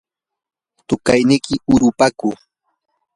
[0.87, 2.29] ¿tuqayniki hurupaku?